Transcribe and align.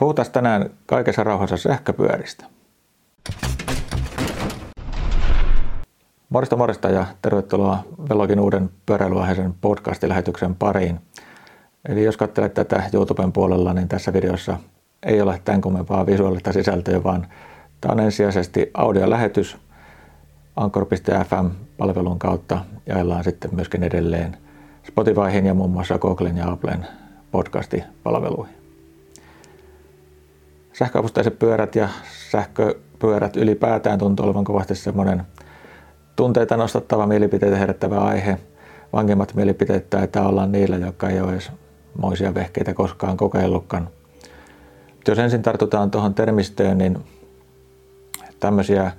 Puhutaan 0.00 0.30
tänään 0.32 0.70
kaikessa 0.86 1.24
rauhassa 1.24 1.56
sähköpyöristä. 1.56 2.44
Morista 6.28 6.56
morista 6.56 6.88
ja 6.88 7.06
tervetuloa 7.22 7.78
Velogin 8.08 8.40
uuden 8.40 8.70
pyöräilyaiheisen 8.86 9.54
podcast-lähetyksen 9.60 10.54
pariin. 10.54 11.00
Eli 11.88 12.04
jos 12.04 12.16
katselet 12.16 12.54
tätä 12.54 12.82
YouTuben 12.92 13.32
puolella, 13.32 13.74
niin 13.74 13.88
tässä 13.88 14.12
videossa 14.12 14.56
ei 15.02 15.20
ole 15.20 15.40
tämän 15.44 15.60
kummempaa 15.60 16.06
visuaalista 16.06 16.52
sisältöä, 16.52 17.04
vaan 17.04 17.26
tämä 17.80 17.92
on 17.92 18.00
ensisijaisesti 18.00 18.70
audiolähetys 18.74 19.58
Anchor.fm-palvelun 20.56 22.18
kautta 22.18 22.64
jaellaan 22.86 23.24
sitten 23.24 23.54
myöskin 23.54 23.82
edelleen 23.82 24.36
Spotifyhin 24.88 25.46
ja 25.46 25.54
muun 25.54 25.70
muassa 25.70 25.98
Googlen 25.98 26.36
ja 26.36 26.50
Applen 26.50 26.86
podcastipalveluihin. 27.30 28.59
Sähköavusteiset 30.80 31.38
pyörät 31.38 31.74
ja 31.74 31.88
sähköpyörät 32.30 33.36
ylipäätään 33.36 33.98
tuntuu 33.98 34.26
olevan 34.26 34.44
kovasti 34.44 34.74
semmoinen 34.74 35.22
tunteita 36.16 36.56
nostattava 36.56 37.06
mielipiteitä 37.06 37.56
herättävä 37.56 37.98
aihe. 37.98 38.38
Vankimmat 38.92 39.34
mielipiteet 39.34 39.90
taitaa 39.90 40.28
olla 40.28 40.46
niillä, 40.46 40.76
jotka 40.76 41.08
ei 41.08 41.20
ole 41.20 41.32
edes 41.32 41.52
moisia 41.98 42.34
vehkeitä 42.34 42.74
koskaan 42.74 43.16
kokeillutkaan. 43.16 43.88
Jos 45.08 45.18
ensin 45.18 45.42
tartutaan 45.42 45.90
tuohon 45.90 46.14
termistöön, 46.14 46.78
niin 46.78 46.98
tämmöisiä 48.40 48.92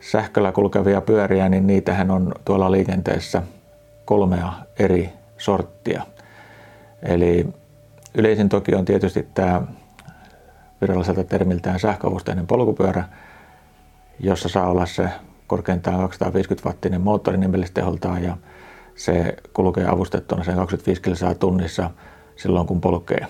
sähköllä 0.00 0.52
kulkevia 0.52 1.00
pyöriä, 1.00 1.48
niin 1.48 1.66
niitähän 1.66 2.10
on 2.10 2.34
tuolla 2.44 2.72
liikenteessä 2.72 3.42
kolmea 4.04 4.52
eri 4.78 5.10
sorttia. 5.38 6.02
Eli 7.02 7.46
yleisin 8.14 8.48
toki 8.48 8.74
on 8.74 8.84
tietysti 8.84 9.28
tämä 9.34 9.62
viralliselta 10.80 11.24
termiltään 11.24 11.80
sähköavusteinen 11.80 12.46
polkupyörä, 12.46 13.04
jossa 14.20 14.48
saa 14.48 14.70
olla 14.70 14.86
se 14.86 15.08
korkeintaan 15.46 16.00
250 16.00 16.68
wattinen 16.68 17.00
moottori 17.00 17.38
nimellisteholtaan 17.38 18.24
ja 18.24 18.36
se 18.94 19.36
kulkee 19.52 19.88
avustettuna 19.88 20.44
sen 20.44 20.56
25 20.56 21.02
kilsaa 21.02 21.34
tunnissa 21.34 21.90
silloin 22.36 22.66
kun 22.66 22.80
polkee. 22.80 23.26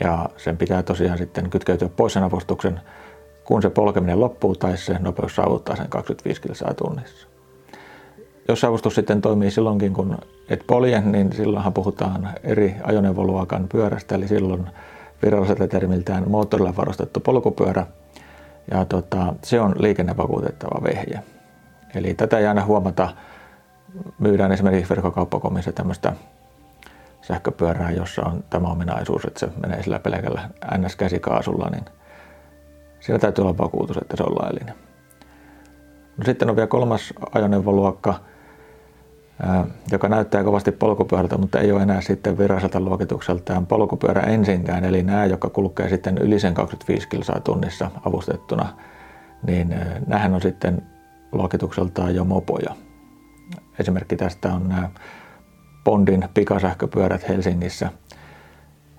Ja 0.00 0.28
sen 0.36 0.56
pitää 0.56 0.82
tosiaan 0.82 1.18
sitten 1.18 1.50
kytkeytyä 1.50 1.88
pois 1.88 2.12
sen 2.12 2.22
avustuksen, 2.22 2.80
kun 3.44 3.62
se 3.62 3.70
polkeminen 3.70 4.20
loppuu 4.20 4.54
tai 4.54 4.76
se 4.76 4.98
nopeus 4.98 5.36
saavuttaa 5.36 5.76
sen 5.76 5.88
25 5.88 6.40
kilsaa 6.40 6.74
tunnissa. 6.74 7.26
Jos 8.48 8.64
avustus 8.64 8.94
sitten 8.94 9.20
toimii 9.20 9.50
silloinkin, 9.50 9.92
kun 9.92 10.18
et 10.48 10.64
polje, 10.66 11.00
niin 11.00 11.32
silloinhan 11.32 11.72
puhutaan 11.72 12.28
eri 12.44 12.74
ajoneuvoluokan 12.82 13.68
pyörästä, 13.68 14.14
eli 14.14 14.28
silloin 14.28 14.66
viralliselta 15.22 15.68
termiltään 15.68 16.30
moottorilla 16.30 16.76
varustettu 16.76 17.20
polkupyörä. 17.20 17.86
Ja 18.70 18.84
tota, 18.84 19.34
se 19.42 19.60
on 19.60 19.74
liikennevakuutettava 19.78 20.82
vehje. 20.82 21.20
Eli 21.94 22.14
tätä 22.14 22.38
ei 22.38 22.46
aina 22.46 22.64
huomata. 22.64 23.08
Myydään 24.18 24.52
esimerkiksi 24.52 24.90
verkkokauppakomissa 24.90 25.72
tämmöistä 25.72 26.12
sähköpyörää, 27.22 27.90
jossa 27.90 28.22
on 28.22 28.44
tämä 28.50 28.68
ominaisuus, 28.68 29.24
että 29.24 29.40
se 29.40 29.48
menee 29.62 29.82
sillä 29.82 29.98
pelkällä 29.98 30.50
NS-käsikaasulla, 30.78 31.70
niin 31.70 31.84
siinä 33.00 33.18
täytyy 33.18 33.42
olla 33.42 33.58
vakuutus, 33.58 33.96
että 33.96 34.16
se 34.16 34.22
on 34.22 34.34
laillinen. 34.34 34.74
No 36.16 36.24
sitten 36.24 36.50
on 36.50 36.56
vielä 36.56 36.66
kolmas 36.66 37.14
ajoneuvoluokka, 37.34 38.14
joka 39.92 40.08
näyttää 40.08 40.44
kovasti 40.44 40.72
polkupyörältä, 40.72 41.38
mutta 41.38 41.60
ei 41.60 41.72
ole 41.72 41.82
enää 41.82 42.00
sitten 42.00 42.38
viralliselta 42.38 42.80
luokitukseltaan 42.80 43.66
polkupyörä 43.66 44.20
ensinkään. 44.20 44.84
Eli 44.84 45.02
nämä, 45.02 45.24
jotka 45.24 45.50
kulkee 45.50 45.88
sitten 45.88 46.18
yli 46.18 46.40
sen 46.40 46.54
25 46.54 47.08
kilsaa 47.08 47.40
tunnissa 47.40 47.90
avustettuna, 48.06 48.68
niin 49.46 49.74
nämähän 50.06 50.34
on 50.34 50.42
sitten 50.42 50.82
luokitukseltaan 51.32 52.14
jo 52.14 52.24
mopoja. 52.24 52.74
Esimerkki 53.78 54.16
tästä 54.16 54.52
on 54.54 54.68
nämä 54.68 54.90
Bondin 55.84 56.28
pikasähköpyörät 56.34 57.28
Helsingissä. 57.28 57.90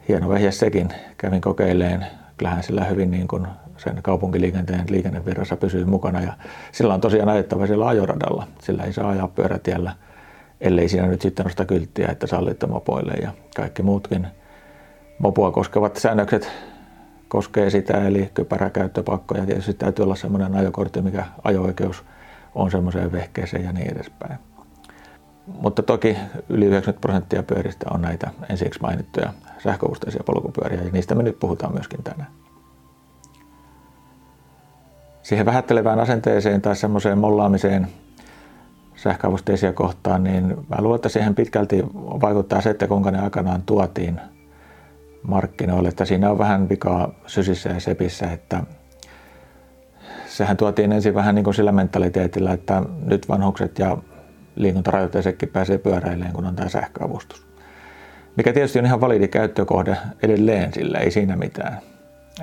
Hieno 0.08 0.30
vehje 0.30 0.52
sekin. 0.52 0.90
Kävin 1.18 1.42
kokeileen. 1.42 2.06
Kyllähän 2.38 2.64
sillä 2.64 2.84
hyvin 2.84 3.12
niin 3.12 3.28
kuin 3.28 3.48
sen 3.78 4.00
kaupunkiliikenteen 4.04 4.86
liikennevirrassa 4.90 5.58
pysyy 5.58 5.86
mukana. 5.86 6.22
Ja 6.22 6.34
sillä 6.72 6.94
on 6.94 7.02
tosiaan 7.02 7.30
ajettava 7.30 7.68
siellä 7.68 7.88
ajoradalla. 7.88 8.48
Sillä 8.60 8.84
ei 8.84 8.94
saa 8.94 9.10
ajaa 9.10 9.28
pyörätiellä, 9.28 9.96
ellei 10.62 10.90
siinä 10.90 11.08
nyt 11.08 11.22
sitten 11.22 11.44
nosta 11.44 11.66
kylttiä, 11.66 12.08
että 12.12 12.28
sallitte 12.28 12.68
mopoille 12.68 13.14
ja 13.14 13.32
kaikki 13.56 13.84
muutkin 13.84 14.28
mopoa 15.20 15.52
koskevat 15.52 15.96
säännökset 15.96 16.52
koskee 17.28 17.70
sitä, 17.70 18.08
eli 18.08 18.32
kypäräkäyttöpakko 18.34 19.38
ja 19.38 19.46
tietysti 19.46 19.74
täytyy 19.74 20.04
olla 20.04 20.16
semmoinen 20.16 20.56
ajokortti, 20.56 21.02
mikä 21.02 21.26
ajo-oikeus 21.44 22.04
on 22.56 22.72
semmoiseen 22.72 23.12
vehkeeseen 23.12 23.64
ja 23.64 23.72
niin 23.72 23.92
edespäin. 23.92 24.40
Mutta 25.48 25.84
toki 25.84 26.18
yli 26.50 26.66
90 26.66 27.02
prosenttia 27.02 27.44
pyöristä 27.44 27.86
on 27.94 28.02
näitä 28.02 28.32
ensiksi 28.50 28.82
mainittuja 28.82 29.34
sähköusteisia 29.64 30.24
polkupyöriä 30.26 30.84
ja 30.84 30.92
niistä 30.92 31.16
me 31.16 31.24
nyt 31.24 31.40
puhutaan 31.40 31.74
myöskin 31.74 32.04
tänään. 32.04 32.32
Siihen 35.24 35.46
vähättelevään 35.46 36.00
asenteeseen 36.00 36.62
tai 36.62 36.76
semmoiseen 36.76 37.18
mollaamiseen 37.18 37.88
sähköavusteisia 38.98 39.74
kohtaan, 39.74 40.24
niin 40.24 40.48
mä 40.48 40.82
luulen, 40.82 40.96
että 40.96 41.10
siihen 41.10 41.36
pitkälti 41.36 41.84
vaikuttaa 41.96 42.62
se, 42.62 42.70
että 42.70 42.88
kuinka 42.88 43.12
ne 43.12 43.20
aikanaan 43.20 43.62
tuotiin 43.66 44.22
markkinoille. 45.24 45.90
Että 45.90 46.06
siinä 46.06 46.32
on 46.32 46.38
vähän 46.38 46.70
vikaa 46.70 47.12
sysissä 47.28 47.70
ja 47.70 47.80
sepissä, 47.80 48.32
että 48.32 48.64
sehän 50.28 50.58
tuotiin 50.58 50.92
ensin 50.92 51.16
vähän 51.16 51.36
niin 51.36 51.44
kuin 51.44 51.54
sillä 51.54 51.72
mentaliteetillä, 51.72 52.54
että 52.54 52.84
nyt 53.06 53.30
vanhukset 53.30 53.80
ja 53.80 53.98
liikuntarajoitteisetkin 54.56 55.50
pääsee 55.50 55.78
pyöräilemään, 55.78 56.34
kun 56.34 56.46
on 56.46 56.56
tämä 56.56 56.70
sähköavustus. 56.70 57.48
Mikä 58.36 58.54
tietysti 58.54 58.80
on 58.80 58.86
ihan 58.86 59.02
validi 59.02 59.28
käyttökohde 59.28 59.98
edelleen 60.24 60.74
sillä, 60.74 61.00
ei 61.00 61.12
siinä 61.12 61.36
mitään. 61.36 61.78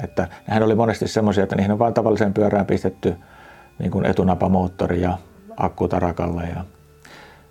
Että 0.04 0.28
nehän 0.48 0.62
oli 0.62 0.74
monesti 0.74 1.08
semmoisia, 1.08 1.44
että 1.44 1.56
niihin 1.56 1.72
on 1.72 1.78
vain 1.78 1.94
tavalliseen 1.94 2.34
pyörään 2.34 2.66
pistetty 2.66 3.14
niin 3.78 3.90
kuin 3.90 4.06
etunapamoottori 4.06 5.00
ja 5.00 5.18
akku 5.56 5.88
tarakalle 5.88 6.42
ja 6.42 6.64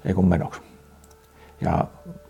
ei 0.05 0.13
kun 0.13 0.29
menoksi. 0.29 0.61
Ja 1.61 1.85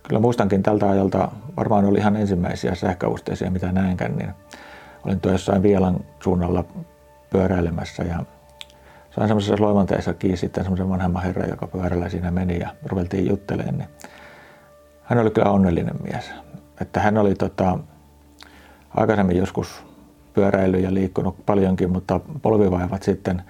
kyllä 0.08 0.22
muistankin 0.22 0.64
tältä 0.64 0.90
ajalta, 0.90 1.32
varmaan 1.58 1.86
oli 1.86 1.98
ihan 1.98 2.16
ensimmäisiä 2.16 2.76
sähköavusteisia, 2.76 3.52
mitä 3.52 3.72
näenkään, 3.72 4.16
niin 4.16 4.34
olin 5.06 5.20
tuossa 5.20 5.34
jossain 5.34 5.64
Vielan 5.64 6.00
suunnalla 6.24 6.64
pyöräilemässä 7.30 8.04
ja 8.04 8.26
sain 9.16 9.28
semmoisessa 9.28 9.64
loimanteessa 9.64 10.14
kiinni 10.14 10.38
sitten 10.38 10.64
semmoisen 10.64 10.90
vanhemman 10.90 11.24
herran, 11.24 11.50
joka 11.50 11.68
pyörällä 11.68 12.10
siinä 12.10 12.32
meni 12.32 12.60
ja 12.60 12.70
ruveltiin 12.86 13.28
juttelemaan, 13.30 13.78
niin 13.78 13.90
hän 15.04 15.20
oli 15.20 15.32
kyllä 15.32 15.52
onnellinen 15.52 15.96
mies. 16.04 16.32
Että 16.82 17.00
hän 17.00 17.18
oli 17.18 17.36
tota, 17.36 17.80
aikaisemmin 18.96 19.38
joskus 19.38 19.84
pyöräily 20.34 20.80
ja 20.80 20.94
liikkunut 20.94 21.46
paljonkin, 21.46 21.92
mutta 21.92 22.20
polvivaivat 22.42 23.04
sitten 23.04 23.42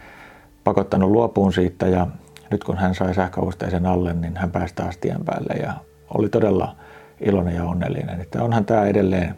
pakottanut 0.63 1.12
luopuun 1.12 1.53
siitä 1.53 1.88
ja 1.88 2.07
nyt 2.51 2.63
kun 2.63 2.78
hän 2.78 2.96
sai 2.96 3.16
sähköavusteisen 3.16 3.85
alle, 3.85 4.13
niin 4.13 4.38
hän 4.38 4.51
pääsi 4.51 4.75
taas 4.75 4.97
tien 4.97 5.25
päälle 5.25 5.53
ja 5.53 5.74
oli 6.13 6.29
todella 6.29 6.75
iloinen 7.19 7.56
ja 7.56 7.63
onnellinen. 7.63 8.22
Että 8.22 8.44
onhan 8.44 8.66
tämä 8.66 8.85
edelleen 8.85 9.35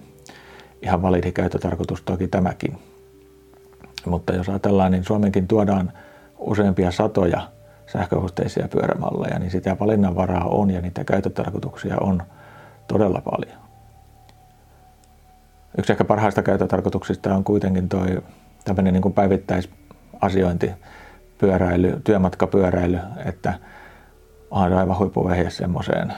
ihan 0.81 1.02
validi 1.02 1.31
käyttötarkoitus 1.31 2.02
toki 2.02 2.28
tämäkin. 2.28 2.78
Mutta 4.06 4.34
jos 4.34 4.50
ajatellaan, 4.50 4.91
niin 4.91 5.03
Suomenkin 5.03 5.47
tuodaan 5.47 5.91
useampia 6.38 6.91
satoja 6.91 7.42
sähköavusteisia 7.88 8.68
pyörämalleja, 8.68 9.40
niin 9.40 9.52
sitä 9.52 9.78
valinnanvaraa 9.80 10.46
on 10.46 10.72
ja 10.72 10.81
niitä 10.81 11.03
käyttötarkoituksia 11.03 11.96
on 12.02 12.24
todella 12.88 13.22
paljon. 13.22 13.66
Yksi 15.78 15.92
ehkä 15.92 16.03
parhaista 16.03 16.44
käyttötarkoituksista 16.44 17.36
on 17.36 17.44
kuitenkin 17.44 17.90
tuo 17.90 18.01
tämmöinen 18.66 18.94
niin 18.94 19.13
päivittäisasiointi, 19.13 20.71
pyöräily, 21.37 22.01
työmatkapyöräily, 22.03 22.99
että 23.25 23.51
se 23.51 24.75
aivan 24.75 24.99
huippuvehje 24.99 25.49
semmoiseen. 25.49 26.13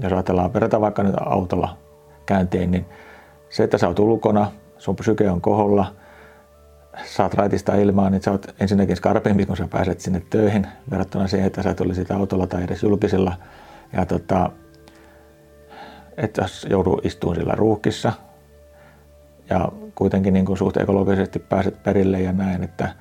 Jos 0.00 0.12
ajatellaan, 0.12 0.54
verrataan 0.54 0.80
vaikka 0.80 1.02
nyt 1.02 1.14
autolla 1.20 1.76
käyntiin, 2.26 2.70
niin 2.70 2.86
se, 3.50 3.64
että 3.64 3.78
sä 3.78 3.88
oot 3.88 3.98
ulkona, 3.98 4.52
sun 4.78 4.96
psyke 4.96 5.30
on 5.30 5.40
koholla, 5.40 5.94
saat 7.04 7.34
raitista 7.34 7.74
ilmaa, 7.74 8.10
niin 8.10 8.22
sä 8.22 8.30
oot 8.30 8.54
ensinnäkin 8.60 8.96
skarpimpi, 8.96 9.46
kun 9.46 9.56
sä 9.56 9.68
pääset 9.70 10.00
sinne 10.00 10.22
töihin, 10.30 10.66
verrattuna 10.90 11.28
siihen, 11.28 11.46
että 11.46 11.62
sä 11.62 11.74
tulisit 11.74 12.10
autolla 12.10 12.46
tai 12.46 12.64
edes 12.64 12.82
julkisilla. 12.82 13.36
Ja 13.92 14.06
tota, 14.06 14.50
että 16.16 16.46
joudu 16.70 17.00
istumaan 17.04 17.36
sillä 17.36 17.54
ruuhkissa, 17.54 18.12
ja 19.50 19.68
kuitenkin 19.94 20.34
niin 20.34 20.56
suht 20.56 20.76
ekologisesti 20.76 21.38
pääset 21.38 21.82
perille 21.82 22.20
ja 22.20 22.32
näin, 22.32 22.64
että 22.64 22.94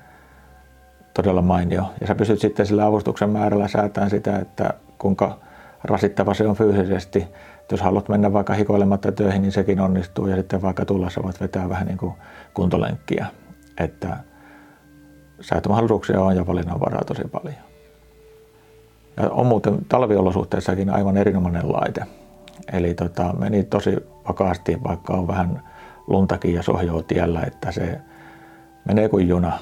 todella 1.15 1.41
mainio. 1.41 1.83
Ja 2.01 2.07
sä 2.07 2.15
pystyt 2.15 2.39
sitten 2.39 2.65
sillä 2.65 2.85
avustuksen 2.85 3.29
määrällä 3.29 3.67
säätämään 3.67 4.09
sitä, 4.09 4.39
että 4.39 4.73
kuinka 4.97 5.39
rasittava 5.83 6.33
se 6.33 6.47
on 6.47 6.56
fyysisesti. 6.56 7.27
Jos 7.71 7.81
haluat 7.81 8.09
mennä 8.09 8.33
vaikka 8.33 8.53
hikoilematta 8.53 9.12
töihin, 9.12 9.41
niin 9.41 9.51
sekin 9.51 9.79
onnistuu 9.79 10.27
ja 10.27 10.35
sitten 10.35 10.62
vaikka 10.62 10.85
tullessa 10.85 11.23
voit 11.23 11.41
vetää 11.41 11.69
vähän 11.69 11.88
niin 11.88 11.97
kuin 11.97 12.13
kuntolenkkiä. 12.53 13.25
Että 13.79 14.17
säätömahdollisuuksia 15.41 16.21
on 16.21 16.35
ja 16.35 16.47
valinnanvaraa 16.47 17.03
tosi 17.03 17.23
paljon. 17.31 17.56
Ja 19.17 19.29
on 19.29 19.45
muuten 19.45 19.77
talviolosuhteissakin 19.89 20.89
aivan 20.89 21.17
erinomainen 21.17 21.71
laite. 21.71 22.01
Eli 22.73 22.94
tota, 22.94 23.33
meni 23.39 23.63
tosi 23.63 23.97
vakaasti, 24.27 24.83
vaikka 24.83 25.13
on 25.13 25.27
vähän 25.27 25.63
luntakin 26.07 26.53
ja 26.53 26.63
sohjoa 26.63 27.03
tiellä, 27.03 27.41
että 27.41 27.71
se 27.71 28.01
menee 28.85 29.09
kuin 29.09 29.27
juna. 29.27 29.59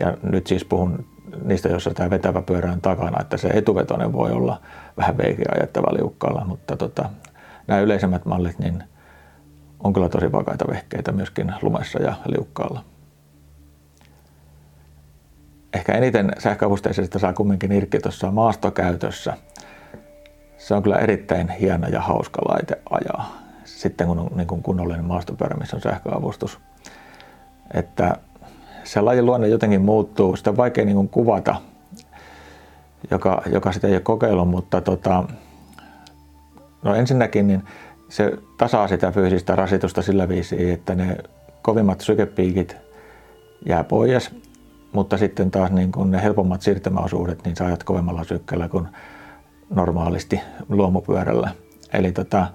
Ja 0.00 0.16
nyt 0.22 0.46
siis 0.46 0.64
puhun 0.64 1.06
niistä, 1.44 1.68
joissa 1.68 1.94
tämä 1.94 2.10
vetävä 2.10 2.42
pyörä 2.42 2.72
on 2.72 2.80
takana, 2.80 3.20
että 3.20 3.36
se 3.36 3.48
etuvetoinen 3.48 4.12
voi 4.12 4.32
olla 4.32 4.60
vähän 4.96 5.18
veikeä 5.18 5.52
ajettava 5.58 5.94
liukkaalla, 5.94 6.44
mutta 6.44 6.76
tota, 6.76 7.10
nämä 7.66 7.80
yleisemmät 7.80 8.24
mallit 8.24 8.58
niin 8.58 8.84
on 9.84 9.92
kyllä 9.92 10.08
tosi 10.08 10.32
vakaita 10.32 10.64
vehkeitä 10.68 11.12
myöskin 11.12 11.54
lumessa 11.62 12.02
ja 12.02 12.14
liukkaalla. 12.26 12.84
Ehkä 15.72 15.92
eniten 15.92 16.32
sähköavusteisesta 16.38 17.18
saa 17.18 17.32
kumminkin 17.32 17.72
irkki 17.72 17.98
tuossa 17.98 18.30
maastokäytössä. 18.30 19.36
Se 20.58 20.74
on 20.74 20.82
kyllä 20.82 20.98
erittäin 20.98 21.48
hieno 21.48 21.88
ja 21.88 22.00
hauska 22.00 22.42
laite 22.48 22.78
ajaa. 22.90 23.38
Sitten 23.64 24.06
kun 24.06 24.18
on 24.18 24.30
niin 24.34 24.46
kuin 24.46 24.62
kunnollinen 24.62 25.04
maastopyörä, 25.04 25.56
missä 25.56 25.76
on 25.76 25.82
sähköavustus. 25.82 26.58
Että 27.74 28.16
se 28.92 29.00
lajin 29.00 29.26
luonne 29.26 29.48
jotenkin 29.48 29.80
muuttuu. 29.80 30.36
Sitä 30.36 30.50
on 30.50 30.56
vaikea 30.56 30.84
niin 30.84 31.08
kuvata, 31.08 31.54
joka, 33.10 33.42
joka 33.52 33.72
sitä 33.72 33.86
ei 33.86 33.92
ole 33.92 34.00
kokeillut, 34.00 34.48
mutta 34.48 34.80
tota, 34.80 35.24
no 36.82 36.94
ensinnäkin 36.94 37.46
niin 37.46 37.62
se 38.08 38.32
tasaa 38.58 38.88
sitä 38.88 39.12
fyysistä 39.12 39.56
rasitusta 39.56 40.02
sillä 40.02 40.28
viisiin, 40.28 40.72
että 40.74 40.94
ne 40.94 41.16
kovimmat 41.62 42.00
sykepiikit 42.00 42.76
jää 43.66 43.84
pois, 43.84 44.30
mutta 44.92 45.16
sitten 45.16 45.50
taas 45.50 45.70
niin 45.70 45.92
kuin 45.92 46.10
ne 46.10 46.22
helpommat 46.22 46.62
siirtymäosuudet, 46.62 47.44
niin 47.44 47.56
sä 47.56 47.66
ajat 47.66 47.84
kovemmalla 47.84 48.24
sykkeellä 48.24 48.68
kuin 48.68 48.88
normaalisti 49.74 50.40
luomupyörällä. 50.68 51.50
Eli 51.92 52.12
tota, 52.12 52.46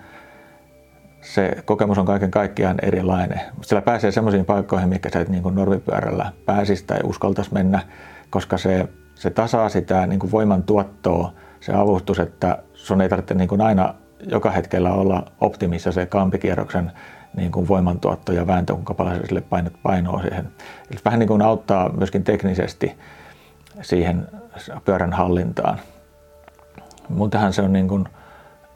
se 1.34 1.64
kokemus 1.66 1.98
on 1.98 2.06
kaiken 2.06 2.32
kaikkiaan 2.32 2.78
erilainen. 2.82 3.42
Sillä 3.62 3.82
pääsee 3.82 4.12
semmoisiin 4.12 4.46
paikkoihin, 4.46 4.90
mikä 4.90 5.10
sä 5.14 5.20
et 5.20 5.30
niin 5.30 5.44
kuin 5.44 5.56
normipyörällä 5.56 6.32
pääsisi 6.46 6.86
tai 6.86 7.00
uskaltaisi 7.04 7.54
mennä, 7.54 7.80
koska 8.30 8.58
se, 8.58 8.88
se 9.16 9.30
tasaa 9.30 9.70
sitä 9.70 10.08
niin 10.08 10.20
kuin 10.20 10.32
voiman 10.32 10.64
tuottoa, 10.64 11.34
se 11.60 11.74
avustus, 11.74 12.20
että 12.20 12.64
sun 12.74 13.02
ei 13.02 13.10
tarvitse 13.10 13.34
niin 13.34 13.48
kuin 13.48 13.62
aina 13.62 13.94
joka 14.28 14.52
hetkellä 14.52 14.94
olla 14.94 15.32
optimissa 15.42 15.92
se 15.92 16.06
kampikierroksen 16.06 16.92
niin 17.36 17.52
kuin 17.52 17.68
voimantuotto 17.68 18.32
ja 18.32 18.48
vääntö, 18.48 18.74
kuinka 18.74 18.94
paljon 18.94 19.22
sille 19.26 19.42
painot 19.42 19.74
painoa 19.84 20.22
siihen. 20.22 20.48
Eli 20.92 21.00
vähän 21.06 21.20
niin 21.20 21.28
kuin 21.28 21.42
auttaa 21.42 21.90
myöskin 21.90 22.24
teknisesti 22.24 22.98
siihen 23.82 24.28
pyörän 24.86 25.14
hallintaan. 25.14 25.80
Muutenhan 27.10 27.54
se 27.54 27.62
on 27.62 27.74
niin 27.74 27.88
kuin 27.88 28.06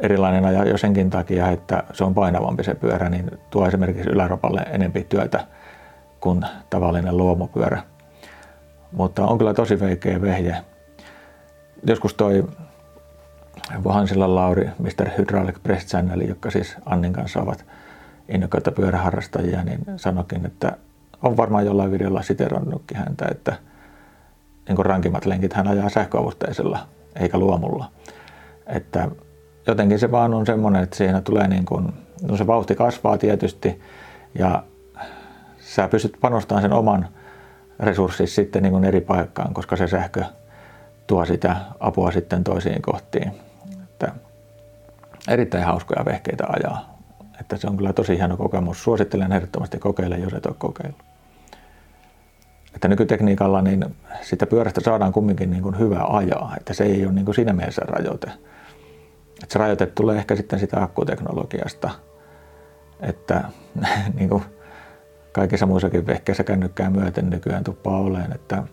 erilainen 0.01 0.45
aja 0.45 0.65
jo 0.65 0.77
senkin 0.77 1.09
takia, 1.09 1.49
että 1.49 1.83
se 1.93 2.03
on 2.03 2.13
painavampi 2.13 2.63
se 2.63 2.75
pyörä, 2.75 3.09
niin 3.09 3.31
tuo 3.49 3.67
esimerkiksi 3.67 4.09
yläropalle 4.09 4.61
enempi 4.61 5.05
työtä 5.09 5.47
kuin 6.19 6.45
tavallinen 6.69 7.17
luomupyörä. 7.17 7.83
Mutta 8.91 9.25
on 9.25 9.37
kyllä 9.37 9.53
tosi 9.53 9.79
veikeä 9.79 10.21
vehje. 10.21 10.55
Joskus 11.87 12.13
toi 12.13 12.43
Vahansilla 13.83 14.35
Lauri, 14.35 14.69
Mr. 14.79 15.09
Hydraulic 15.17 15.55
Press 15.63 15.87
Channel, 15.87 16.21
jotka 16.21 16.51
siis 16.51 16.75
Annin 16.85 17.13
kanssa 17.13 17.41
ovat 17.41 17.65
innokkaita 18.29 18.71
pyöräharrastajia, 18.71 19.63
niin 19.63 19.79
sanokin, 19.95 20.45
että 20.45 20.77
on 21.23 21.37
varmaan 21.37 21.65
jollain 21.65 21.91
videolla 21.91 22.21
siterannutkin 22.21 22.97
häntä, 22.97 23.25
että 23.31 23.53
niin 24.67 24.85
rankimmat 24.85 25.25
lenkit 25.25 25.53
hän 25.53 25.67
ajaa 25.67 25.89
sähköavusteisella 25.89 26.79
eikä 27.15 27.37
luomulla. 27.37 27.91
Että 28.67 29.09
jotenkin 29.67 29.99
se 29.99 30.11
vaan 30.11 30.33
on 30.33 30.45
semmoinen, 30.45 30.83
että 30.83 30.95
siinä 30.95 31.21
tulee 31.21 31.47
niin 31.47 31.65
kuin, 31.65 31.93
no 32.21 32.37
se 32.37 32.47
vauhti 32.47 32.75
kasvaa 32.75 33.17
tietysti 33.17 33.81
ja 34.39 34.63
sä 35.59 35.87
pystyt 35.87 36.17
panostamaan 36.21 36.61
sen 36.61 36.73
oman 36.73 37.07
resurssin 37.79 38.27
sitten 38.27 38.63
niin 38.63 38.71
kuin 38.71 38.83
eri 38.83 39.01
paikkaan, 39.01 39.53
koska 39.53 39.75
se 39.75 39.87
sähkö 39.87 40.23
tuo 41.07 41.25
sitä 41.25 41.55
apua 41.79 42.11
sitten 42.11 42.43
toisiin 42.43 42.81
kohtiin. 42.81 43.31
Että 43.83 44.11
erittäin 45.27 45.63
hauskoja 45.63 46.05
vehkeitä 46.05 46.43
ajaa. 46.47 46.97
Että 47.39 47.57
se 47.57 47.67
on 47.67 47.77
kyllä 47.77 47.93
tosi 47.93 48.17
hieno 48.17 48.37
kokemus. 48.37 48.83
Suosittelen 48.83 49.31
ehdottomasti 49.31 49.79
kokeile, 49.79 50.17
jos 50.17 50.33
et 50.33 50.45
ole 50.45 50.55
kokeillut. 50.57 51.01
Että 52.75 52.87
nykytekniikalla 52.87 53.61
niin 53.61 53.85
sitä 54.21 54.45
pyörästä 54.45 54.81
saadaan 54.81 55.13
kumminkin 55.13 55.51
niin 55.51 55.63
kuin 55.63 55.79
hyvä 55.79 56.03
ajaa, 56.09 56.55
että 56.57 56.73
se 56.73 56.83
ei 56.83 57.05
ole 57.05 57.13
niin 57.13 57.25
kuin 57.25 57.35
siinä 57.35 57.53
mielessä 57.53 57.81
rajoite. 57.85 58.31
Se 59.47 59.59
rajoite 59.59 59.85
tulee 59.85 60.17
ehkä 60.17 60.35
sitten 60.35 60.59
sitä 60.59 60.83
akkuteknologiasta, 60.83 61.89
että 62.99 63.43
niin 64.17 64.29
kuin 64.29 64.43
kaikissa 65.31 65.65
muissakin 65.65 66.07
vehkeissä 66.07 66.43
kännykkää 66.43 66.89
myöten 66.89 67.29
nykyään 67.29 67.63
tuppaa 67.63 67.99
oleen, 67.99 68.31
että 68.35 68.63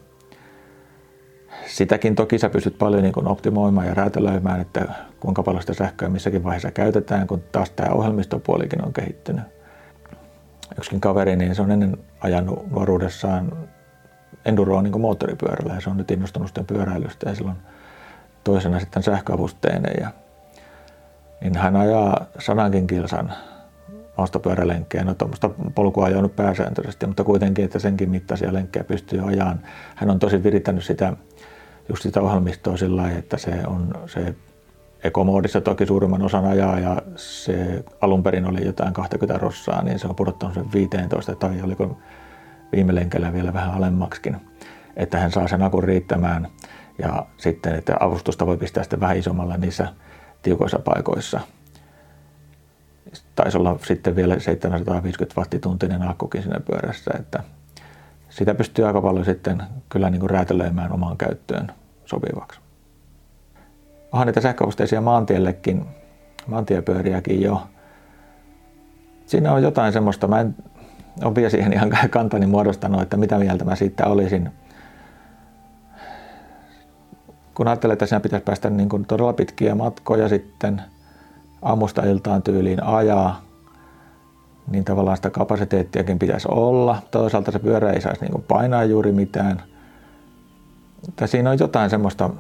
sitäkin 1.67 2.15
toki 2.15 2.39
sä 2.39 2.51
pystyt 2.51 2.79
paljon 2.79 3.03
niin 3.03 3.29
optimoimaan 3.29 3.87
ja 3.87 3.95
räätälöimään, 3.95 4.61
että 4.61 4.89
kuinka 5.21 5.43
paljon 5.43 5.63
sitä 5.63 5.75
sähköä 5.75 6.09
missäkin 6.09 6.45
vaiheessa 6.45 6.71
käytetään, 6.71 7.27
kun 7.27 7.43
taas 7.53 7.71
tämä 7.71 7.95
ohjelmistopuolikin 7.95 8.85
on 8.85 8.93
kehittynyt. 8.93 9.45
Yksikin 10.79 11.01
kaveri, 11.01 11.37
niin 11.37 11.55
se 11.55 11.63
on 11.63 11.71
ennen 11.71 11.97
ajanut 12.21 12.71
nuoruudessaan 12.71 13.69
enduroa 14.45 14.83
niin 14.83 15.01
moottoripyörällä 15.01 15.75
ja 15.75 15.81
se 15.81 15.91
on 15.91 15.97
nyt 15.97 16.11
innostunut 16.11 16.49
sitten 16.49 16.67
pyöräilystä 16.67 17.29
ja 17.29 17.35
silloin 17.35 17.57
toisena 18.45 18.81
sitten 18.81 19.03
sähköavusteinen. 19.03 19.95
Ja, 20.01 20.11
niin 21.41 21.57
hän 21.57 21.77
ajaa 21.77 22.27
sanankin 22.39 22.87
kilsan 22.87 23.33
maastopyörälenkkejä. 24.19 25.05
No 25.05 25.15
tuommoista 25.15 25.51
polkua 25.75 26.05
ajanut 26.05 26.37
pääsääntöisesti, 26.37 27.07
mutta 27.07 27.25
kuitenkin, 27.25 27.65
että 27.65 27.79
senkin 27.79 28.11
mittaisia 28.11 28.53
lenkkejä 28.53 28.85
pystyy 28.85 29.29
ajamaan. 29.29 29.61
Hän 29.95 30.11
on 30.11 30.19
tosi 30.19 30.43
virittänyt 30.45 30.85
sitä, 30.85 31.13
just 31.89 32.03
sitä 32.03 32.21
ohjelmistoa 32.21 32.77
sillä 32.77 33.03
lailla, 33.03 33.19
että 33.19 33.37
se 33.39 33.63
on 33.67 33.95
se 34.07 34.35
ekomoodissa 35.05 35.61
toki 35.61 35.87
suurimman 35.87 36.23
osan 36.23 36.45
ajaa 36.45 36.79
ja 36.79 37.03
se 37.17 37.85
alun 38.01 38.23
perin 38.23 38.47
oli 38.47 38.67
jotain 38.67 38.93
20 38.93 39.39
rossaa, 39.39 39.83
niin 39.83 39.99
se 39.99 40.09
on 40.09 40.17
pudottanut 40.17 40.55
sen 40.55 40.73
15 40.73 41.35
tai 41.35 41.63
oliko 41.63 41.99
viime 42.73 42.95
lenkellä 42.95 43.33
vielä 43.33 43.53
vähän 43.53 43.75
alemmaksikin, 43.75 44.37
että 44.97 45.19
hän 45.19 45.31
saa 45.31 45.49
sen 45.49 45.63
akun 45.63 45.85
riittämään 45.85 46.49
ja 46.99 47.27
sitten, 47.37 47.75
että 47.75 47.97
avustusta 48.01 48.47
voi 48.47 48.57
pistää 48.57 48.83
sitten 48.83 49.01
vähän 49.01 49.17
isommalla 49.17 49.57
niissä 49.57 49.89
tiukoissa 50.43 50.79
paikoissa. 50.79 51.41
Taisi 53.35 53.59
olla 53.59 53.79
sitten 53.87 54.17
vielä 54.17 54.39
750 54.39 55.41
wattituntinen 55.41 56.09
akkukin 56.09 56.43
siinä 56.43 56.61
pyörässä, 56.61 57.11
että 57.19 57.43
sitä 58.31 58.55
pystyy 58.55 58.87
aika 58.87 59.03
paljon 59.03 59.25
sitten 59.25 59.63
kyllä 59.89 60.11
niin 60.11 60.21
kuin 60.21 60.31
räätälöimään 60.31 60.93
omaan 60.93 61.17
käyttöön 61.17 61.73
sopivaksi. 62.05 62.61
Onhan 64.13 64.27
niitä 64.27 64.41
sähköavusteisia 64.41 65.01
maantiellekin, 65.01 65.87
maantiepyöriäkin 66.47 67.43
jo. 67.43 67.63
Siinä 69.27 69.53
on 69.53 69.63
jotain 69.63 69.93
semmoista, 69.93 70.29
mä 70.29 70.41
en 70.41 70.55
ole 71.25 71.35
vielä 71.35 71.51
siihen 71.51 71.73
ihan 71.73 71.91
kantani 72.11 72.47
muodostanut, 72.47 73.03
että 73.03 73.17
mitä 73.17 73.39
mieltä 73.39 73.65
mä 73.65 73.77
siitä 73.77 74.07
olisin. 74.07 74.51
Kun 77.59 77.69
ajattelee, 77.69 77.93
että 77.93 78.07
siinä 78.07 78.21
pitäisi 78.21 78.45
päästä 78.45 78.71
niin 78.71 78.89
kuin 78.89 79.05
todella 79.05 79.33
pitkiä 79.33 79.75
matkoja 79.75 80.29
sitten 80.29 80.83
aamusta 81.63 82.05
iltaan 82.05 82.43
tyyliin 82.43 82.83
ajaa, 82.85 83.43
niin 84.71 84.85
tavallaan 84.85 85.17
sitä 85.17 85.31
kapasiteettiakin 85.31 86.19
pitäisi 86.19 86.49
olla. 86.51 87.03
Toisaalta 87.11 87.53
se 87.53 87.59
pyörä 87.59 87.93
ei 87.93 88.01
saisi 88.01 88.21
niin 88.21 88.33
kuin 88.33 88.45
painaa 88.49 88.85
juuri 88.85 89.13
mitään. 89.13 89.63
Mutta 91.07 91.27
siinä 91.27 91.51
on 91.51 91.59
jotain 91.59 91.91
semmoista, 91.91 92.31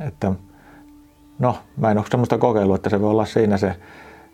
että 0.00 0.32
no, 1.38 1.58
mä 1.76 1.90
en 1.90 1.98
ole 1.98 2.06
semmoista 2.10 2.38
kokeillut, 2.38 2.76
että 2.76 2.90
se 2.90 3.00
voi 3.00 3.10
olla 3.10 3.24
siinä 3.24 3.56
se 3.56 3.76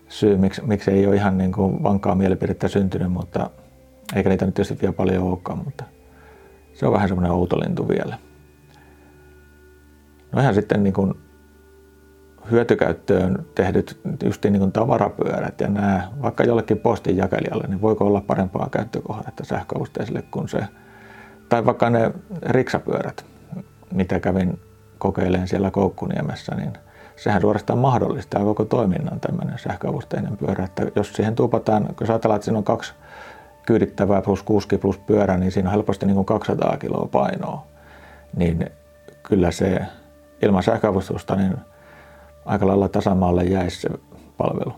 syy, 0.07 0.37
miksi, 0.37 0.61
miksi 0.61 0.91
ei 0.91 1.07
ole 1.07 1.15
ihan 1.15 1.37
niin 1.37 1.51
kuin 1.51 1.83
vankkaa 1.83 2.15
mielipidettä 2.15 2.67
syntynyt, 2.67 3.11
mutta 3.11 3.49
eikä 4.15 4.29
niitä 4.29 4.45
nyt 4.45 4.55
tietysti 4.55 4.81
vielä 4.81 4.93
paljon 4.93 5.23
olekaan, 5.23 5.57
mutta 5.57 5.83
se 6.73 6.85
on 6.85 6.93
vähän 6.93 7.07
semmoinen 7.07 7.31
outolintu 7.31 7.87
vielä. 7.89 8.24
No 10.35 10.41
ihan 10.41 10.53
sitten 10.53 10.83
niin 10.83 10.93
kuin 10.93 11.13
hyötykäyttöön 12.51 13.45
tehdyt 13.55 13.99
just 14.23 14.43
niin 14.43 14.59
kuin 14.59 14.71
tavarapyörät 14.71 15.61
ja 15.61 15.67
nämä, 15.67 16.11
vaikka 16.21 16.43
jollekin 16.43 16.77
postin 16.77 17.17
jakelijalle, 17.17 17.67
niin 17.67 17.81
voiko 17.81 18.05
olla 18.05 18.21
parempaa 18.21 18.69
käyttökohdetta 18.71 19.45
sähköavusteiselle 19.45 20.21
kuin 20.31 20.49
se, 20.49 20.59
tai 21.49 21.65
vaikka 21.65 21.89
ne 21.89 22.11
riksapyörät, 22.41 23.25
mitä 23.91 24.19
kävin 24.19 24.59
kokeilemaan 24.97 25.47
siellä 25.47 25.71
Koukkuniemessä, 25.71 26.55
niin 26.55 26.73
sehän 27.15 27.41
suorastaan 27.41 27.79
mahdollistaa 27.79 28.43
koko 28.43 28.65
toiminnan 28.65 29.19
tämmöinen 29.19 29.59
sähköavusteinen 29.59 30.37
pyörä. 30.37 30.65
Että 30.65 30.85
jos 30.95 31.13
siihen 31.13 31.35
tuupataan, 31.35 31.87
jos 31.99 32.09
ajatellaan, 32.09 32.35
että 32.35 32.45
siinä 32.45 32.57
on 32.57 32.63
kaksi 32.63 32.93
kyydittävää 33.65 34.21
plus 34.21 34.43
kuski 34.43 34.77
plus 34.77 34.97
pyörä, 34.97 35.37
niin 35.37 35.51
siinä 35.51 35.69
on 35.69 35.73
helposti 35.75 36.05
niin 36.05 36.15
kuin 36.15 36.25
200 36.25 36.77
kiloa 36.77 37.09
painoa. 37.11 37.67
Niin 38.35 38.69
kyllä 39.23 39.51
se 39.51 39.81
ilman 40.41 40.63
sähköavustusta 40.63 41.35
niin 41.35 41.57
aika 42.45 42.67
lailla 42.67 42.89
tasamaalle 42.89 43.43
jäisi 43.43 43.81
se 43.81 43.89
palvelu. 44.37 44.73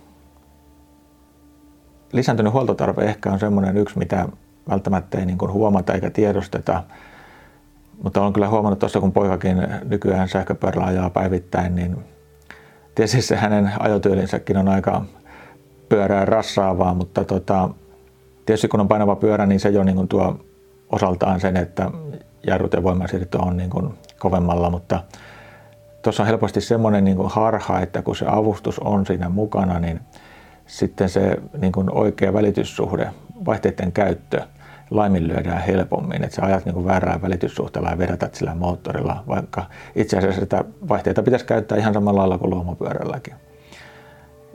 Lisääntynyt 2.14 2.54
huoltotarve 2.54 3.06
ehkä 3.06 3.32
on 3.32 3.40
semmoinen 3.40 3.78
yksi, 3.78 3.98
mitä 3.98 4.28
välttämättä 4.70 5.18
ei 5.18 5.26
niin 5.26 5.38
kuin 5.38 5.52
huomata 5.52 5.94
eikä 5.94 6.10
tiedosteta. 6.10 6.84
Mutta 8.04 8.22
olen 8.22 8.34
kyllä 8.34 8.50
huomannut 8.50 8.80
tuossa, 8.80 9.00
kun 9.00 9.12
poikakin 9.12 9.68
nykyään 9.84 10.30
sähköpyörällä 10.30 10.88
ajaa 10.88 11.10
päivittäin, 11.10 11.76
niin 11.76 11.98
tietysti 12.96 13.22
se 13.22 13.36
hänen 13.36 13.72
ajotyylinsäkin 13.80 14.58
on 14.58 14.68
aika 14.68 15.06
pyörää 15.90 16.26
rassaavaa, 16.26 16.94
mutta 16.94 17.24
tota, 17.24 17.70
tietysti 18.46 18.68
kun 18.68 18.80
on 18.80 18.88
painava 18.88 19.16
pyörä, 19.16 19.46
niin 19.46 19.60
se 19.60 19.70
jo 19.70 19.84
niin 19.84 19.96
kuin 19.96 20.08
tuo 20.08 20.40
osaltaan 20.90 21.40
sen, 21.40 21.58
että 21.58 21.92
jarrut 22.48 22.74
ja 22.74 22.84
voimansiirto 22.84 23.40
on 23.40 23.58
niin 23.58 23.70
kuin 23.70 23.94
kovemmalla, 24.20 24.70
mutta 24.70 25.04
tuossa 26.08 26.24
on 26.24 26.28
helposti 26.28 26.62
semmoinen 26.62 27.04
niin 27.04 27.18
kuin 27.18 27.30
harha, 27.30 27.80
että 27.80 28.02
kun 28.02 28.16
se 28.16 28.26
avustus 28.30 28.80
on 28.80 29.06
siinä 29.06 29.30
mukana, 29.30 29.80
niin 29.80 30.00
sitten 30.66 31.10
se 31.10 31.38
niin 31.58 31.72
kuin 31.72 31.92
oikea 31.92 32.34
välityssuhde, 32.34 33.10
vaihteiden 33.46 33.92
käyttö 33.92 34.42
laiminlyödään 34.92 35.62
helpommin, 35.62 36.24
että 36.24 36.36
sä 36.36 36.42
ajat 36.46 36.66
niin 36.66 36.74
kuin 36.74 36.86
välityssuhteella 37.22 37.90
ja 37.90 37.98
vedätät 37.98 38.36
sillä 38.36 38.56
moottorilla, 38.56 39.24
vaikka 39.28 39.66
itse 39.96 40.18
asiassa 40.18 40.40
sitä 40.40 40.64
vaihteita 40.90 41.24
pitäisi 41.24 41.46
käyttää 41.46 41.78
ihan 41.78 41.94
samalla 41.94 42.20
lailla 42.20 42.38
kuin 42.38 42.50
luomupyörälläkin 42.50 43.34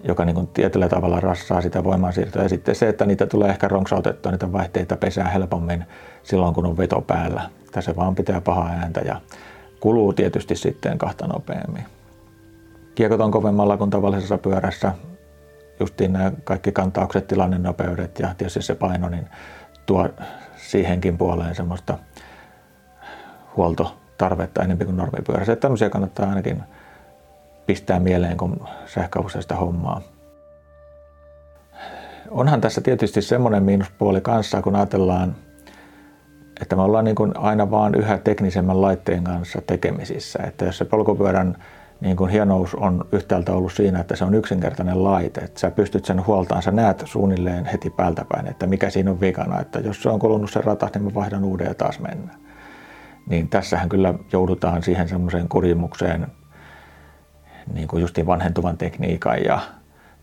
joka 0.04 0.24
niin 0.24 0.34
kuin 0.34 0.46
tietyllä 0.46 0.88
tavalla 0.88 1.20
rassaa 1.20 1.60
sitä 1.60 1.84
voimansiirtoa. 1.84 2.42
Ja 2.42 2.48
sitten 2.48 2.74
se, 2.74 2.88
että 2.88 3.06
niitä 3.06 3.26
tulee 3.26 3.50
ehkä 3.50 3.68
ronksautettua, 3.68 4.32
niitä 4.32 4.52
vaihteita 4.52 4.96
pesää 4.96 5.28
helpommin 5.28 5.84
silloin, 6.22 6.54
kun 6.54 6.66
on 6.66 6.78
veto 6.78 7.00
päällä. 7.00 7.42
Tässä 7.72 7.96
vaan 7.96 8.14
pitää 8.14 8.40
pahaa 8.40 8.68
ääntä 8.68 9.00
ja 9.00 9.20
kuluu 9.82 10.12
tietysti 10.12 10.56
sitten 10.56 10.98
kahta 10.98 11.26
nopeammin. 11.26 11.84
Kiekot 12.94 13.20
on 13.20 13.30
kovemmalla 13.30 13.76
kuin 13.76 13.90
tavallisessa 13.90 14.38
pyörässä. 14.38 14.92
Justiin 15.80 16.12
nämä 16.12 16.32
kaikki 16.44 16.72
kantaukset, 16.72 17.26
tilannenopeudet 17.26 18.18
ja 18.18 18.34
tietysti 18.38 18.62
se 18.62 18.74
paino, 18.74 19.08
niin 19.08 19.28
tuo 19.86 20.08
siihenkin 20.56 21.18
puoleen 21.18 21.54
semmoista 21.54 21.98
huoltotarvetta 23.56 24.62
enemmän 24.62 24.86
kuin 24.86 24.96
normipyörässä. 24.96 25.52
Että 25.52 25.62
tämmöisiä 25.62 25.90
kannattaa 25.90 26.28
ainakin 26.28 26.62
pistää 27.66 28.00
mieleen, 28.00 28.36
kun 28.36 28.68
sähköavusteista 28.86 29.56
hommaa. 29.56 30.02
Onhan 32.30 32.60
tässä 32.60 32.80
tietysti 32.80 33.22
semmoinen 33.22 33.62
miinuspuoli 33.62 34.20
kanssa, 34.20 34.62
kun 34.62 34.76
ajatellaan, 34.76 35.36
että 36.62 36.76
me 36.76 36.82
ollaan 36.82 37.04
niin 37.04 37.14
kuin 37.14 37.36
aina 37.36 37.70
vaan 37.70 37.94
yhä 37.94 38.18
teknisemmän 38.18 38.82
laitteen 38.82 39.24
kanssa 39.24 39.62
tekemisissä. 39.66 40.38
Että 40.46 40.64
jos 40.64 40.78
se 40.78 40.84
polkupyörän 40.84 41.56
niin 42.00 42.16
kuin 42.16 42.30
hienous 42.30 42.74
on 42.74 43.04
yhtäältä 43.12 43.52
ollut 43.52 43.72
siinä, 43.72 44.00
että 44.00 44.16
se 44.16 44.24
on 44.24 44.34
yksinkertainen 44.34 45.04
laite, 45.04 45.40
että 45.40 45.60
sä 45.60 45.70
pystyt 45.70 46.04
sen 46.04 46.26
huoltaan, 46.26 46.62
sä 46.62 46.70
näet 46.70 47.02
suunnilleen 47.04 47.64
heti 47.64 47.90
päältä 47.90 48.24
päin, 48.28 48.46
että 48.46 48.66
mikä 48.66 48.90
siinä 48.90 49.10
on 49.10 49.20
vikana, 49.20 49.60
että 49.60 49.78
jos 49.78 50.02
se 50.02 50.08
on 50.08 50.18
kulunut 50.18 50.50
se 50.50 50.60
rata, 50.60 50.88
niin 50.94 51.04
mä 51.04 51.14
vaihdan 51.14 51.44
uuden 51.44 51.66
ja 51.66 51.74
taas 51.74 52.00
mennään. 52.00 52.38
Niin 53.26 53.48
tässähän 53.48 53.88
kyllä 53.88 54.14
joudutaan 54.32 54.82
siihen 54.82 55.08
semmoiseen 55.08 55.48
kurjimukseen, 55.48 56.26
niin 57.74 57.88
kuin 57.88 58.00
justiin 58.00 58.26
vanhentuvan 58.26 58.78
tekniikan 58.78 59.44
ja 59.44 59.60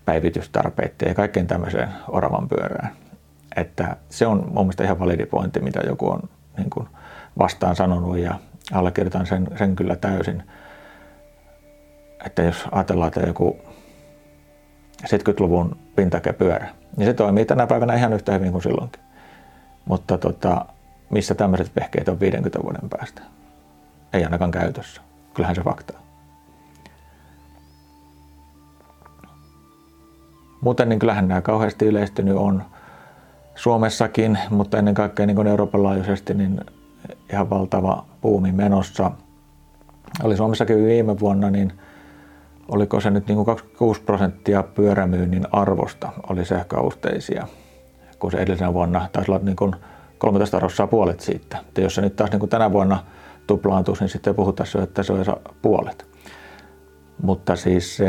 päivitystarpeiden 0.05 1.08
ja 1.08 1.15
kaikkeen 1.15 1.48
tämmöiseen 1.48 1.89
oravan 2.08 2.48
pyörään. 2.48 3.08
Että 3.55 3.97
se 4.09 4.27
on 4.27 4.37
mun 4.37 4.65
mielestä 4.65 4.83
ihan 4.83 4.99
validi 4.99 5.25
pointti, 5.25 5.59
mitä 5.59 5.79
joku 5.79 6.09
on 6.09 6.19
niin 6.57 6.69
kuin 6.69 6.87
vastaan 7.37 7.75
sanonut 7.75 8.17
ja 8.17 8.39
allekirjoitan 8.71 9.25
sen, 9.25 9.47
sen 9.57 9.75
kyllä 9.75 9.95
täysin. 9.95 10.43
Että 12.25 12.41
jos 12.41 12.65
ajatellaan, 12.71 13.07
että 13.07 13.19
joku 13.19 13.57
70-luvun 15.05 15.77
pintakäpyörä, 15.95 16.69
niin 16.97 17.07
se 17.07 17.13
toimii 17.13 17.45
tänä 17.45 17.67
päivänä 17.67 17.95
ihan 17.95 18.13
yhtä 18.13 18.33
hyvin 18.33 18.51
kuin 18.51 18.63
silloinkin. 18.63 19.01
Mutta 19.85 20.17
tota, 20.17 20.65
missä 21.09 21.35
tämmöiset 21.35 21.71
vehkeet 21.75 22.09
on 22.09 22.19
50 22.19 22.63
vuoden 22.63 22.89
päästä? 22.89 23.21
Ei 24.13 24.23
ainakaan 24.23 24.51
käytössä. 24.51 25.01
Kyllähän 25.33 25.55
se 25.55 25.61
fakta 25.61 25.93
on. 25.97 26.03
Muuten 30.61 30.89
niin 30.89 30.99
kyllähän 30.99 31.27
nämä 31.27 31.41
kauheasti 31.41 31.85
yleistynyt 31.85 32.35
on 32.35 32.63
Suomessakin, 33.59 34.37
mutta 34.49 34.77
ennen 34.77 34.93
kaikkea 34.93 35.25
niin 35.25 35.47
Euroopan 35.47 35.83
laajuisesti 35.83 36.33
niin 36.33 36.61
ihan 37.33 37.49
valtava 37.49 38.05
puumi 38.21 38.51
menossa. 38.51 39.11
Oli 40.23 40.37
Suomessakin 40.37 40.85
viime 40.85 41.19
vuonna, 41.19 41.49
niin 41.49 41.73
oliko 42.67 42.99
se 42.99 43.09
nyt 43.09 43.27
niin 43.27 43.35
kuin 43.35 43.45
26 43.45 44.01
prosenttia 44.01 44.63
pyörämyynnin 44.63 45.47
arvosta 45.51 46.09
oli 46.29 46.45
sähköausteisia, 46.45 47.47
kun 48.19 48.31
se 48.31 48.37
edellisenä 48.37 48.73
vuonna 48.73 49.09
taisi 49.11 49.31
olla 49.31 49.41
niin 49.43 49.55
kuin 49.55 49.75
13 50.17 50.57
arvossa 50.57 50.87
puolet 50.87 51.19
siitä. 51.19 51.57
Ja 51.77 51.83
jos 51.83 51.95
se 51.95 52.01
nyt 52.01 52.15
taas 52.15 52.31
niin 52.31 52.39
kuin 52.39 52.49
tänä 52.49 52.71
vuonna 52.71 53.03
tuplaantuisi, 53.47 54.03
niin 54.03 54.09
sitten 54.09 54.35
puhutaan, 54.35 54.83
että 54.83 55.03
se 55.03 55.13
on 55.13 55.25
puolet. 55.61 56.08
Mutta 57.21 57.55
siis 57.55 57.99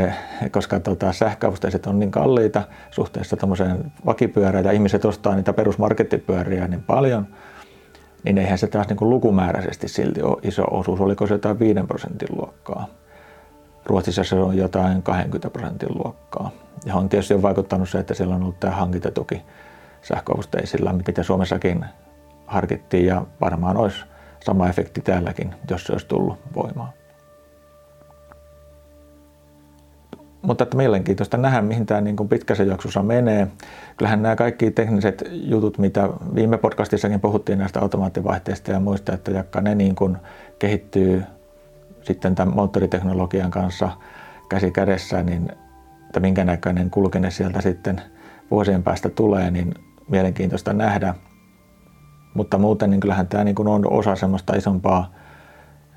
koska 0.51 0.79
tota, 0.79 1.13
sähköavusteiset 1.13 1.87
on 1.87 1.99
niin 1.99 2.11
kalliita 2.11 2.61
suhteessa 2.91 3.37
tuommoiseen 3.37 3.91
vakipyörään 4.05 4.65
ja 4.65 4.71
ihmiset 4.71 5.05
ostaa 5.05 5.35
niitä 5.35 5.53
perusmarkettipyöriä 5.53 6.67
niin 6.67 6.83
paljon, 6.83 7.27
niin 8.23 8.37
eihän 8.37 8.57
se 8.57 8.67
taas 8.67 8.87
niin 8.87 8.97
kuin 8.97 9.09
lukumääräisesti 9.09 9.87
silti 9.87 10.21
ole 10.21 10.37
iso 10.43 10.63
osuus. 10.71 11.01
Oliko 11.01 11.27
se 11.27 11.33
jotain 11.33 11.59
5 11.59 11.79
prosentin 11.87 12.27
luokkaa? 12.31 12.87
Ruotsissa 13.85 14.23
se 14.23 14.35
on 14.35 14.57
jotain 14.57 15.03
20 15.03 15.49
prosentin 15.49 15.97
luokkaa. 16.03 16.51
Ja 16.85 16.95
on 16.95 17.09
tietysti 17.09 17.41
vaikuttanut 17.41 17.89
se, 17.89 17.99
että 17.99 18.13
siellä 18.13 18.35
on 18.35 18.41
ollut 18.41 18.59
tämä 18.59 18.75
hankintatuki 18.75 19.41
sähköavusteisilla, 20.01 20.93
mitä 20.93 21.23
Suomessakin 21.23 21.85
harkittiin 22.47 23.05
ja 23.05 23.25
varmaan 23.41 23.77
olisi 23.77 24.05
sama 24.45 24.69
efekti 24.69 25.01
täälläkin, 25.01 25.55
jos 25.69 25.83
se 25.83 25.91
olisi 25.91 26.07
tullut 26.07 26.39
voimaan. 26.55 27.00
Mutta 30.51 30.63
että 30.63 30.77
mielenkiintoista 30.77 31.37
nähdä, 31.37 31.61
mihin 31.61 31.85
tämä 31.85 32.01
niin 32.01 32.29
pitkässä 32.29 32.63
juoksussa 32.63 33.03
menee. 33.03 33.47
Kyllähän 33.97 34.21
nämä 34.21 34.35
kaikki 34.35 34.71
tekniset 34.71 35.23
jutut, 35.31 35.77
mitä 35.77 36.09
viime 36.35 36.57
podcastissakin 36.57 37.19
puhuttiin 37.19 37.59
näistä 37.59 37.79
automaattivaihteista 37.79 38.71
ja 38.71 38.79
muista, 38.79 39.13
että 39.13 39.31
jakka 39.31 39.61
ne 39.61 39.75
niin 39.75 39.95
kuin 39.95 40.17
kehittyy 40.59 41.23
sitten 42.01 42.35
tämän 42.35 42.55
moottoriteknologian 42.55 43.51
kanssa 43.51 43.91
käsi 44.49 44.71
kädessä, 44.71 45.23
niin 45.23 45.51
että 46.05 46.19
minkä 46.19 46.43
näköinen 46.43 46.89
kulkene 46.89 47.31
sieltä 47.31 47.61
sitten 47.61 48.01
vuosien 48.51 48.83
päästä 48.83 49.09
tulee, 49.09 49.51
niin 49.51 49.73
mielenkiintoista 50.09 50.73
nähdä. 50.73 51.15
Mutta 52.33 52.57
muuten 52.57 52.89
niin 52.89 52.99
kyllähän 52.99 53.27
tämä 53.27 53.43
niin 53.43 53.55
kuin 53.55 53.67
on 53.67 53.91
osa 53.91 54.15
semmoista 54.15 54.55
isompaa 54.55 55.13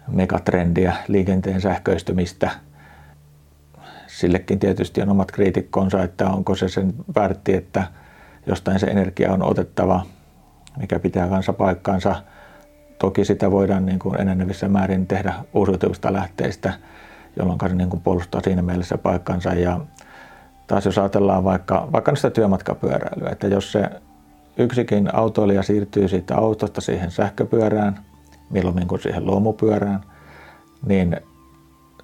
megatrendiä, 0.09 0.97
liikenteen 1.09 1.61
sähköistymistä– 1.61 2.51
sillekin 4.15 4.59
tietysti 4.59 5.03
on 5.03 5.09
omat 5.09 5.33
kriitikkonsa, 5.33 6.03
että 6.03 6.31
onko 6.31 6.55
se 6.55 6.69
sen 6.69 6.95
väärti, 7.15 7.55
että 7.55 7.85
jostain 8.47 8.81
se 8.81 8.87
energia 8.87 9.33
on 9.33 9.43
otettava, 9.43 10.07
mikä 10.77 10.99
pitää 10.99 11.29
kanssa 11.29 11.53
paikkaansa. 11.53 12.17
Toki 12.99 13.25
sitä 13.25 13.51
voidaan 13.51 13.87
niin 13.87 13.99
kuin 13.99 14.21
enenevissä 14.21 14.69
määrin 14.69 15.07
tehdä 15.07 15.35
uusiutuvista 15.55 16.13
lähteistä, 16.13 16.73
jolloin 17.37 17.59
se 17.69 17.75
niin 17.75 17.91
kuin 17.91 18.01
puolustaa 18.01 18.41
siinä 18.41 18.63
mielessä 18.63 18.99
paikkansa. 18.99 19.53
Ja 19.53 19.81
taas 20.67 20.87
jos 20.87 20.99
ajatellaan 20.99 21.45
vaikka, 21.45 21.89
vaikka 21.93 22.17
sitä 22.17 22.31
työmatkapyöräilyä, 22.31 23.31
että 23.31 23.47
jos 23.47 23.73
se 23.73 23.91
yksikin 24.57 25.15
autoilija 25.15 25.63
siirtyy 25.63 26.09
siitä 26.09 26.37
autosta 26.37 26.81
siihen 26.81 27.11
sähköpyörään, 27.11 27.99
milloin 28.51 28.89
kuin 28.89 29.01
siihen 29.01 29.27
luomupyörään, 29.27 30.01
niin 30.87 31.17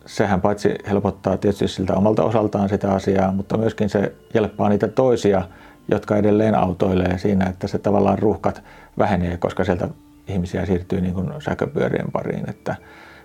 sehän 0.07 0.41
paitsi 0.41 0.75
helpottaa 0.89 1.37
tietysti 1.37 1.69
siltä 1.69 1.95
omalta 1.95 2.25
osaltaan 2.25 2.69
sitä 2.69 2.93
asiaa, 2.93 3.33
mutta 3.33 3.59
myöskin 3.59 3.89
se 3.89 4.13
jelppaa 4.35 4.69
niitä 4.69 4.89
toisia, 4.89 5.43
jotka 5.89 6.17
edelleen 6.17 6.55
autoilee 6.55 7.19
siinä, 7.19 7.47
että 7.47 7.67
se 7.67 7.79
tavallaan 7.79 8.19
ruuhkat 8.19 8.63
vähenee, 8.99 9.37
koska 9.37 9.65
sieltä 9.65 9.89
ihmisiä 10.29 10.67
siirtyy 10.67 11.01
niin 11.01 11.15
kuin 11.15 11.33
sähköpyörien 11.39 12.13
pariin. 12.13 12.51
Että 12.51 12.77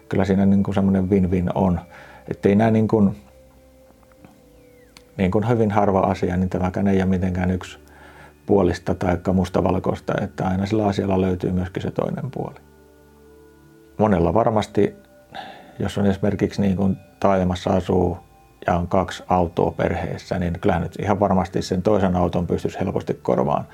kyllä 0.10 0.26
siinä 0.26 0.46
niin 0.46 0.64
kuin 0.64 0.76
semmoinen 0.76 1.10
win-win 1.10 1.50
on. 1.56 1.80
Että 2.28 2.50
ei 2.50 2.56
nämä 2.56 2.72
niin 2.72 2.88
kuin, 2.88 3.16
niin 5.18 5.32
kuin 5.32 5.50
hyvin 5.50 5.72
harva 5.72 6.00
asia, 6.00 6.38
niin 6.38 6.50
tämäkään 6.50 6.88
ei 6.88 6.98
ole 6.98 7.06
mitenkään 7.06 7.52
yksi 7.52 7.80
puolista 8.46 8.96
tai 8.96 9.18
mustavalkoista, 9.34 10.14
että 10.22 10.48
aina 10.48 10.66
sillä 10.66 10.88
asialla 10.88 11.22
löytyy 11.22 11.52
myöskin 11.52 11.84
se 11.84 11.92
toinen 11.92 12.32
puoli. 12.32 12.56
Monella 13.98 14.34
varmasti 14.34 14.96
jos 15.80 15.98
on 15.98 16.06
esimerkiksi 16.06 16.62
niin 16.62 16.78
kuin 16.78 16.98
taajamassa 17.20 17.70
asuu 17.70 18.18
ja 18.68 18.78
on 18.78 18.88
kaksi 18.88 19.24
autoa 19.28 19.72
perheessä, 19.72 20.40
niin 20.40 20.60
kyllä 20.60 20.80
nyt 20.80 20.96
ihan 21.00 21.20
varmasti 21.20 21.62
sen 21.62 21.82
toisen 21.82 22.16
auton 22.16 22.48
pystyisi 22.48 22.80
helposti 22.80 23.14
korvaan 23.14 23.66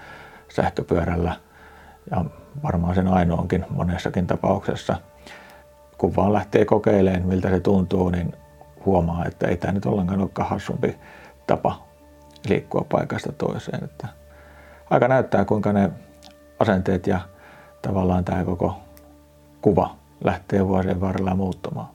sähköpyörällä. 0.50 1.36
Ja 2.12 2.26
varmaan 2.64 2.96
sen 2.96 3.08
ainoankin 3.08 3.66
monessakin 3.70 4.28
tapauksessa. 4.28 4.96
Kun 5.98 6.16
vaan 6.16 6.34
lähtee 6.34 6.66
kokeilemaan, 6.66 7.28
miltä 7.28 7.50
se 7.50 7.60
tuntuu, 7.60 8.10
niin 8.10 8.34
huomaa, 8.86 9.26
että 9.26 9.48
ei 9.48 9.58
tämä 9.58 9.74
nyt 9.74 9.86
ollenkaan 9.86 10.22
olekaan 10.22 10.50
hassumpi 10.50 10.98
tapa 11.48 11.86
liikkua 12.50 12.86
paikasta 12.92 13.32
toiseen. 13.32 13.84
Että 13.84 14.08
aika 14.90 15.08
näyttää, 15.08 15.46
kuinka 15.46 15.74
ne 15.74 15.92
asenteet 16.60 17.08
ja 17.08 17.20
tavallaan 17.82 18.26
tämä 18.26 18.44
koko 18.44 18.80
kuva 19.62 20.01
lähtee 20.24 20.68
vuosien 20.68 21.02
varrella 21.02 21.36
muuttumaan. 21.36 21.88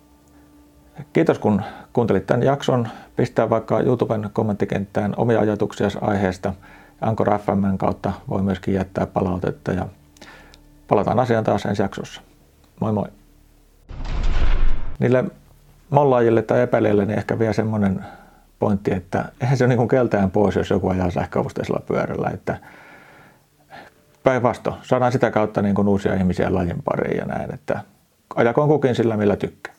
Kiitos 1.12 1.38
kun 1.38 1.62
kuuntelit 1.92 2.26
tämän 2.26 2.42
jakson. 2.42 2.88
Pistää 3.16 3.50
vaikka 3.50 3.80
YouTuben 3.80 4.30
kommenttikenttään 4.32 5.14
omia 5.16 5.40
ajatuksia 5.40 5.88
aiheesta. 6.00 6.54
Ankor 7.00 7.38
FM 7.38 7.76
kautta 7.78 8.12
voi 8.28 8.42
myöskin 8.42 8.74
jättää 8.74 9.06
palautetta 9.06 9.72
ja 9.72 9.86
palataan 10.88 11.18
asiaan 11.18 11.44
taas 11.44 11.66
ensi 11.66 11.82
jaksossa. 11.82 12.20
Moi 12.80 12.92
moi! 12.92 13.06
Niille 14.98 15.24
mollaajille 15.90 16.42
tai 16.42 16.60
epäilijöille 16.60 17.06
niin 17.06 17.18
ehkä 17.18 17.38
vielä 17.38 17.52
semmoinen 17.52 18.04
pointti, 18.58 18.92
että 18.94 19.24
eihän 19.40 19.56
se 19.56 19.64
ole 19.64 19.76
niin 19.76 19.88
keltään 19.88 20.30
pois, 20.30 20.56
jos 20.56 20.70
joku 20.70 20.88
ajaa 20.88 21.10
sähköavusteisella 21.10 21.80
pyörällä. 21.86 22.30
Että 22.34 22.58
päinvastoin, 24.22 24.76
saadaan 24.82 25.12
sitä 25.12 25.30
kautta 25.30 25.62
niin 25.62 25.74
kuin 25.74 25.88
uusia 25.88 26.14
ihmisiä 26.14 26.54
lajin 26.54 26.82
pariin 26.84 27.16
ja 27.16 27.24
näin, 27.24 27.54
että 27.54 27.80
ajakoon 28.34 28.68
kukin 28.68 28.94
sillä, 28.94 29.16
millä 29.16 29.36
tykkää. 29.36 29.75